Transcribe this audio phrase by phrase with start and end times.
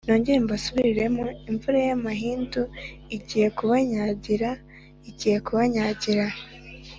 [0.07, 2.61] nongere mbasubiriremo, imvura y’amahindu
[3.15, 4.49] igiye kubanyagira,
[5.09, 6.25] igiye kubanyagira.